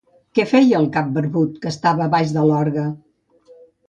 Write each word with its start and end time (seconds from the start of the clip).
Què 0.37 0.43
feia 0.51 0.77
el 0.83 0.87
cap 0.95 1.11
barbut 1.17 1.59
que 1.65 1.69
estava 1.73 2.07
baix 2.13 2.33
de 2.39 2.47
l'orgue? 2.49 2.87